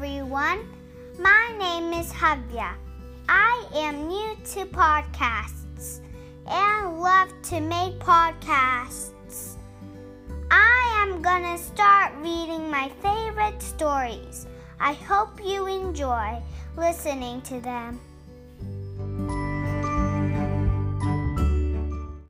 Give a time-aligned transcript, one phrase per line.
[0.00, 0.66] everyone.
[1.18, 2.72] My name is Havya.
[3.28, 6.00] I am new to podcasts
[6.46, 9.56] and love to make podcasts.
[10.50, 14.46] I am gonna start reading my favorite stories.
[14.80, 16.40] I hope you enjoy
[16.78, 18.00] listening to them.